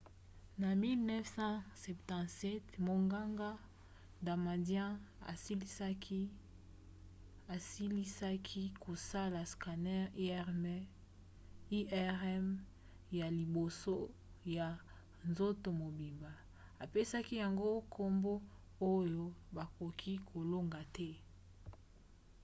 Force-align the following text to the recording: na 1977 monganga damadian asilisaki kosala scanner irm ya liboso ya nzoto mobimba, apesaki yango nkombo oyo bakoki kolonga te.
na 0.61 0.69
1977 0.83 2.61
monganga 2.87 3.51
damadian 4.25 4.93
asilisaki 7.55 8.63
kosala 8.83 9.41
scanner 9.51 10.05
irm 10.27 10.65
ya 13.19 13.27
liboso 13.37 13.95
ya 14.57 14.67
nzoto 15.29 15.67
mobimba, 15.81 16.31
apesaki 16.83 17.33
yango 17.43 17.69
nkombo 17.85 18.33
oyo 18.93 19.25
bakoki 19.55 20.13
kolonga 20.29 20.81
te. 20.95 21.09